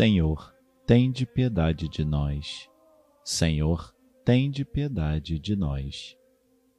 [0.00, 0.56] Senhor,
[0.86, 2.70] tende piedade de nós.
[3.22, 6.16] Senhor, tende piedade de nós.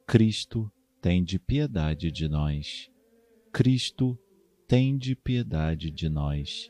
[0.04, 0.68] Cristo,
[1.00, 2.90] tende piedade de nós.
[3.52, 4.18] Cristo,
[4.66, 6.68] tende piedade de nós.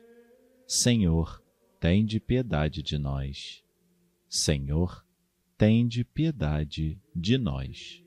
[0.66, 1.42] Senhor,
[1.80, 3.64] tende piedade de nós.
[4.28, 5.06] Senhor,
[5.56, 8.04] tende piedade de nós.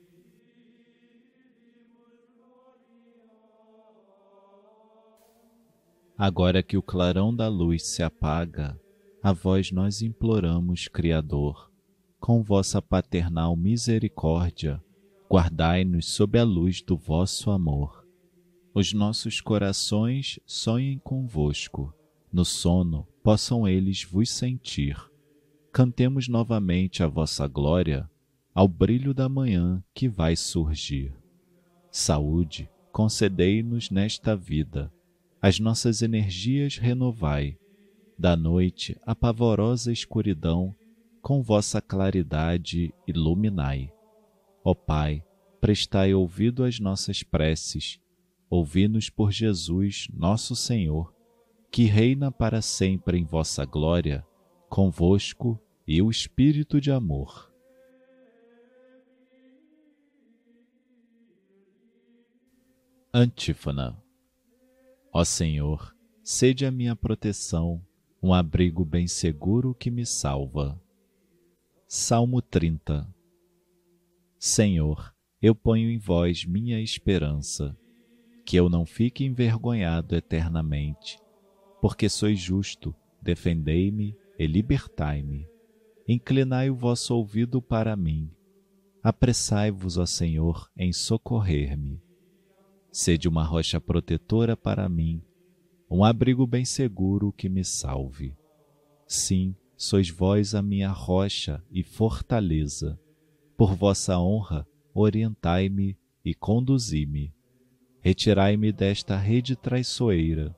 [6.18, 8.80] Agora que o clarão da luz se apaga,
[9.22, 11.70] a vós nós imploramos, Criador,
[12.18, 14.82] com vossa paternal misericórdia,
[15.30, 18.06] guardai-nos sob a luz do vosso amor.
[18.72, 21.92] Os nossos corações sonhem convosco,
[22.32, 24.96] no sono possam eles vos sentir.
[25.70, 28.08] Cantemos novamente a vossa glória
[28.54, 31.12] ao brilho da manhã que vai surgir.
[31.90, 34.90] Saúde, concedei-nos nesta vida
[35.46, 37.56] as nossas energias renovai,
[38.18, 40.74] da noite a pavorosa escuridão,
[41.22, 43.92] com vossa claridade iluminai.
[44.64, 45.22] Ó Pai,
[45.60, 48.00] prestai ouvido às nossas preces,
[48.50, 51.14] ouvi-nos por Jesus, nosso Senhor,
[51.70, 54.26] que reina para sempre em vossa glória,
[54.68, 57.52] convosco e o Espírito de amor.
[63.14, 64.04] Antífona
[65.18, 67.82] Ó Senhor, sede a minha proteção,
[68.22, 70.78] um abrigo bem seguro que me salva.
[71.88, 73.08] Salmo 30
[74.38, 77.74] Senhor, eu ponho em vós minha esperança,
[78.44, 81.18] que eu não fique envergonhado eternamente,
[81.80, 85.48] porque sois justo, defendei-me e libertai-me.
[86.06, 88.30] Inclinai o vosso ouvido para mim.
[89.02, 92.05] Apressai-vos, ó Senhor, em socorrer-me.
[92.98, 95.20] Sede uma rocha protetora para mim,
[95.90, 98.34] um abrigo bem seguro que me salve.
[99.06, 102.98] Sim, sois vós a minha rocha e fortaleza.
[103.54, 107.34] Por vossa honra, orientai-me e conduzi-me.
[108.00, 110.56] Retirai-me desta rede traiçoeira,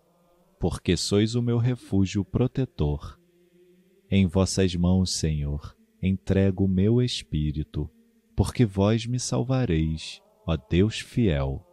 [0.60, 3.19] porque sois o meu refúgio protetor.
[4.09, 7.91] Em vossas mãos, Senhor, entrego o meu espírito,
[8.37, 11.68] porque vós me salvareis, ó Deus fiel.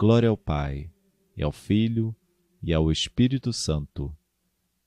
[0.00, 0.90] Glória ao Pai,
[1.36, 2.16] e ao Filho,
[2.62, 4.16] e ao Espírito Santo,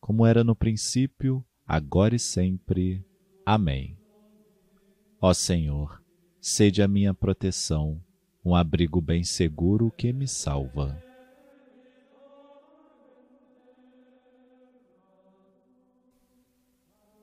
[0.01, 3.05] como era no princípio, agora e sempre.
[3.45, 3.95] Amém.
[5.21, 6.01] Ó Senhor,
[6.41, 8.03] sede a minha proteção,
[8.43, 10.99] um abrigo bem seguro que me salva.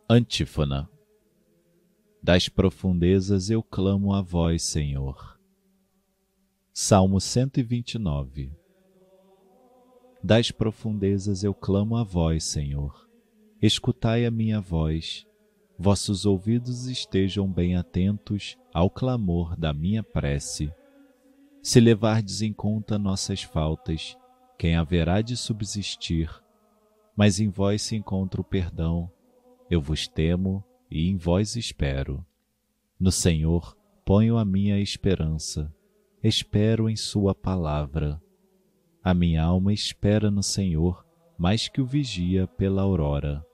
[0.09, 0.88] Antífona
[2.23, 5.40] Das profundezas eu clamo a vós, Senhor
[6.82, 8.50] Salmo 129
[10.25, 13.06] Das profundezas eu clamo a vós, Senhor.
[13.61, 15.27] Escutai a minha voz.
[15.79, 20.73] Vossos ouvidos estejam bem atentos ao clamor da minha prece.
[21.62, 24.17] Se levardes em conta nossas faltas,
[24.59, 26.31] quem haverá de subsistir?
[27.15, 29.12] Mas em vós se encontra o perdão.
[29.71, 32.25] Eu vos temo e em vós espero.
[32.99, 35.71] No Senhor ponho a minha esperança
[36.22, 38.20] espero em Sua palavra.
[39.02, 41.05] A minha alma espera no Senhor,
[41.38, 43.44] mais que o vigia pela aurora.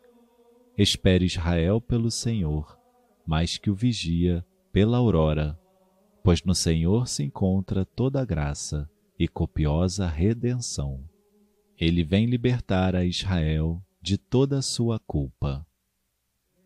[0.77, 2.77] Espere Israel pelo Senhor,
[3.25, 5.59] mais que o vigia pela aurora,
[6.23, 11.09] pois no Senhor se encontra toda a graça e copiosa redenção.
[11.79, 15.65] Ele vem libertar a Israel de toda a sua culpa.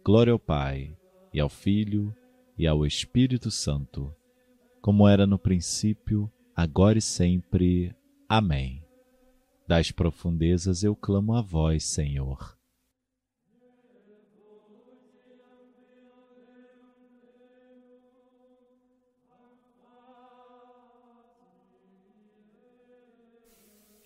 [0.02, 0.96] Glória ao Pai,
[1.32, 2.14] e ao Filho,
[2.56, 4.14] e ao Espírito Santo,
[4.80, 7.94] como era no princípio, agora e sempre.
[8.28, 8.84] Amém.
[9.66, 12.58] Das profundezas eu clamo a vós, Senhor.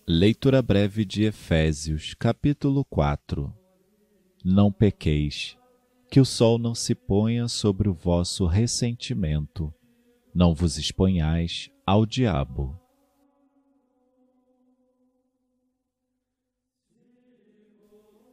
[0.07, 3.51] Leitura breve de Efésios, capítulo 4
[4.43, 5.57] Não pequeis,
[6.11, 9.73] que o sol não se ponha sobre o vosso ressentimento,
[10.35, 12.77] não vos exponhais ao diabo.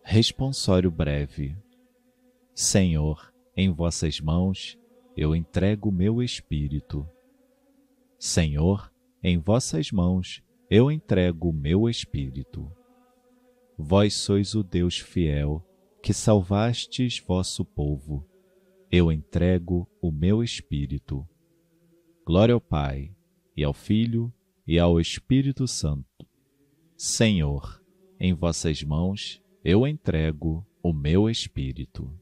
[0.03, 1.57] Responsório breve
[2.53, 4.77] Senhor, em vossas mãos
[5.17, 7.09] eu entrego o meu espírito.
[8.19, 12.69] Senhor, em vossas mãos eu entrego o meu espírito.
[13.79, 15.65] Vós sois o Deus fiel,
[16.03, 18.27] que salvastes vosso povo.
[18.91, 21.27] Eu entrego o meu espírito.
[22.25, 23.15] Glória ao Pai,
[23.57, 24.33] e ao Filho,
[24.65, 26.07] e ao Espírito Santo.
[26.97, 27.83] Senhor,
[28.19, 32.17] em vossas mãos eu entrego o meu espírito.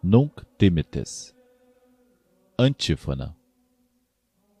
[0.00, 1.34] Nunc timites
[2.56, 3.36] Antífona.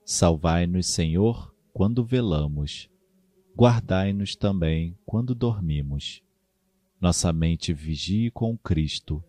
[0.04, 2.90] Salvai-nos, Senhor, quando velamos,
[3.56, 6.20] guardai-nos também quando dormimos.
[7.00, 9.22] Nossa mente vigie com Cristo,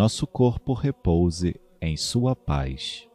[0.00, 3.06] nosso corpo repouse em Sua paz.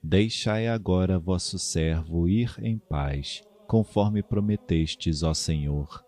[0.00, 6.04] Deixai agora vosso servo ir em paz, conforme prometestes, ó Senhor,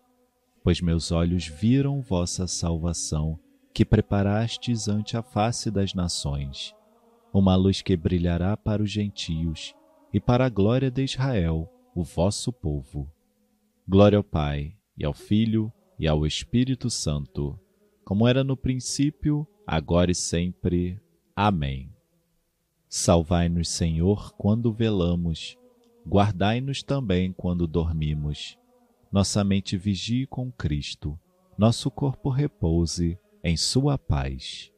[0.63, 3.37] pois meus olhos viram vossa salvação,
[3.73, 6.73] que preparastes ante a face das nações
[7.33, 9.75] uma luz que brilhará para os gentios
[10.13, 13.11] e para a glória de Israel, o vosso povo.
[13.85, 15.69] Glória ao Pai, e ao Filho,
[15.99, 17.59] e ao Espírito Santo,
[18.09, 20.99] como era no princípio, agora e sempre.
[21.35, 21.93] Amém.
[22.89, 25.55] Salvai-nos, Senhor, quando velamos,
[26.07, 28.57] guardai-nos também quando dormimos.
[29.11, 31.19] Nossa mente vigie com Cristo,
[31.55, 34.73] nosso corpo repouse em Sua paz.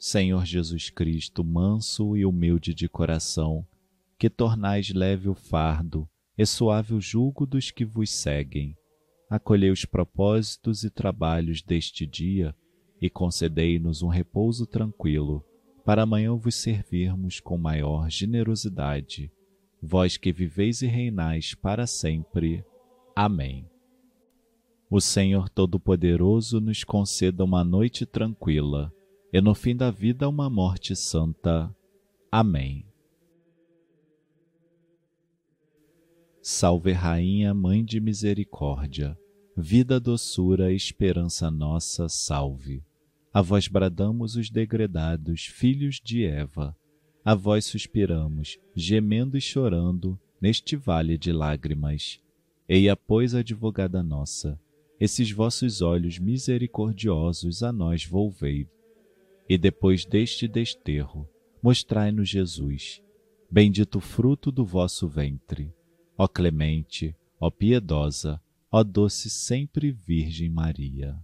[0.00, 3.64] Senhor Jesus Cristo, manso e humilde de coração,
[4.18, 8.76] que tornais leve o fardo e suave o jugo dos que vos seguem.
[9.28, 12.54] Acolhei os propósitos e trabalhos deste dia
[13.00, 15.44] e concedei-nos um repouso tranquilo,
[15.84, 19.30] para amanhã vos servirmos com maior generosidade.
[19.82, 22.64] Vós que viveis e reinais para sempre.
[23.14, 23.68] Amém.
[24.88, 28.92] O Senhor Todo-Poderoso nos conceda uma noite tranquila
[29.32, 31.74] e no fim da vida uma morte santa.
[32.30, 32.86] Amém.
[36.48, 39.18] Salve Rainha, Mãe de Misericórdia,
[39.56, 42.84] vida, doçura, esperança nossa, salve.
[43.34, 46.72] A vós bradamos os degredados, filhos de Eva.
[47.24, 52.20] A vós suspiramos, gemendo e chorando, neste vale de lágrimas.
[52.68, 54.56] Eia, pois, advogada nossa,
[55.00, 58.68] esses vossos olhos misericordiosos a nós volvei
[59.48, 61.28] e depois deste desterro,
[61.60, 63.02] mostrai-nos Jesus,
[63.50, 65.74] bendito fruto do vosso ventre.
[66.18, 71.18] Ó clemente, ó piedosa, ó doce sempre Virgem Maria.